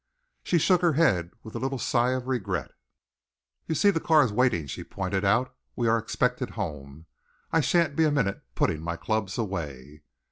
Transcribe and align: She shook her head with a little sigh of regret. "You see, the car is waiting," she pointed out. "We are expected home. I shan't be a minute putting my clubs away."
She 0.41 0.57
shook 0.57 0.81
her 0.81 0.93
head 0.93 1.29
with 1.43 1.53
a 1.53 1.59
little 1.59 1.77
sigh 1.77 2.13
of 2.13 2.25
regret. 2.25 2.71
"You 3.67 3.75
see, 3.75 3.91
the 3.91 3.99
car 3.99 4.23
is 4.25 4.33
waiting," 4.33 4.65
she 4.65 4.83
pointed 4.83 5.23
out. 5.23 5.55
"We 5.75 5.87
are 5.87 5.99
expected 5.99 6.49
home. 6.57 7.05
I 7.51 7.61
shan't 7.61 7.95
be 7.95 8.05
a 8.05 8.11
minute 8.11 8.41
putting 8.55 8.81
my 8.81 8.95
clubs 8.97 9.37
away." 9.37 10.01